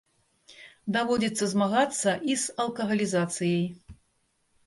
Даводзіцца 0.95 1.49
змагацца 1.51 2.11
і 2.35 2.37
з 2.43 2.55
алкагалізацыяй. 2.63 3.63